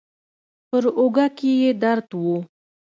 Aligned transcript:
پر 0.67 0.83
اوږه 0.99 1.25
کې 1.37 1.51
يې 1.61 1.71
درد 1.83 2.09
و. 2.21 2.23